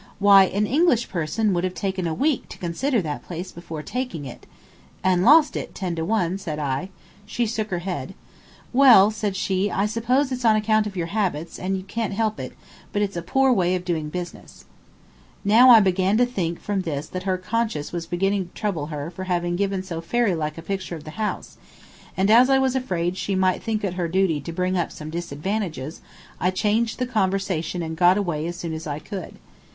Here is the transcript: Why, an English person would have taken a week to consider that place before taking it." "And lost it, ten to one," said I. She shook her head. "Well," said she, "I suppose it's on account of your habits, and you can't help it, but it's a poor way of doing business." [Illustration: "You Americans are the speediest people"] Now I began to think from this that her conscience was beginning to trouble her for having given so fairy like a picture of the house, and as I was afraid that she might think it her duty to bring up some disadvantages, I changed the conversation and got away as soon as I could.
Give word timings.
Why, 0.17 0.45
an 0.45 0.65
English 0.65 1.09
person 1.09 1.53
would 1.53 1.63
have 1.63 1.75
taken 1.75 2.07
a 2.07 2.13
week 2.15 2.49
to 2.49 2.57
consider 2.57 3.03
that 3.03 3.23
place 3.23 3.51
before 3.51 3.83
taking 3.83 4.25
it." 4.25 4.47
"And 5.03 5.23
lost 5.23 5.55
it, 5.55 5.75
ten 5.75 5.93
to 5.95 6.03
one," 6.03 6.39
said 6.39 6.57
I. 6.57 6.89
She 7.27 7.45
shook 7.45 7.69
her 7.69 7.77
head. 7.85 8.15
"Well," 8.73 9.11
said 9.11 9.35
she, 9.35 9.69
"I 9.69 9.85
suppose 9.85 10.31
it's 10.31 10.43
on 10.43 10.55
account 10.55 10.87
of 10.87 10.95
your 10.95 11.05
habits, 11.13 11.59
and 11.59 11.77
you 11.77 11.83
can't 11.83 12.13
help 12.13 12.39
it, 12.39 12.53
but 12.91 13.03
it's 13.03 13.15
a 13.15 13.21
poor 13.21 13.53
way 13.53 13.75
of 13.75 13.85
doing 13.85 14.09
business." 14.09 14.65
[Illustration: 15.45 15.45
"You 15.45 15.53
Americans 15.53 15.69
are 16.19 16.25
the 16.25 16.31
speediest 16.31 16.33
people"] 16.33 16.49
Now 16.49 16.49
I 16.49 16.49
began 16.49 16.49
to 16.49 16.57
think 16.57 16.61
from 16.63 16.81
this 16.81 17.07
that 17.07 17.29
her 17.29 17.37
conscience 17.37 17.91
was 17.91 18.05
beginning 18.07 18.47
to 18.47 18.53
trouble 18.55 18.87
her 18.87 19.11
for 19.11 19.25
having 19.25 19.55
given 19.55 19.83
so 19.83 20.01
fairy 20.01 20.33
like 20.33 20.57
a 20.57 20.63
picture 20.63 20.95
of 20.95 21.03
the 21.03 21.21
house, 21.21 21.59
and 22.17 22.31
as 22.31 22.49
I 22.49 22.57
was 22.57 22.75
afraid 22.75 23.13
that 23.13 23.17
she 23.19 23.35
might 23.35 23.61
think 23.61 23.83
it 23.83 23.93
her 23.93 24.07
duty 24.07 24.41
to 24.41 24.51
bring 24.51 24.75
up 24.75 24.91
some 24.91 25.11
disadvantages, 25.11 26.01
I 26.39 26.49
changed 26.49 26.97
the 26.97 27.05
conversation 27.05 27.83
and 27.83 27.95
got 27.95 28.17
away 28.17 28.47
as 28.47 28.55
soon 28.57 28.73
as 28.73 28.87
I 28.87 28.97
could. 28.97 29.35